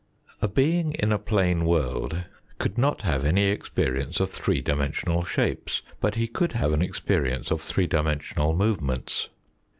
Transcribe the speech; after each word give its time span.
A 0.41 0.47
being 0.47 0.93
in 0.93 1.11
a 1.11 1.19
plane 1.19 1.63
world 1.63 2.23
could 2.57 2.75
not 2.75 3.03
have 3.03 3.23
any 3.23 3.51
ex 3.51 3.69
perience 3.69 4.19
of 4.19 4.31
three 4.31 4.59
dimensional 4.59 5.23
shapes, 5.23 5.83
but 5.99 6.15
he 6.15 6.25
could 6.25 6.53
have 6.53 6.73
an 6.73 6.81
experience 6.81 7.51
of 7.51 7.61
three 7.61 7.85
dimensional 7.85 8.55
movements. 8.55 9.29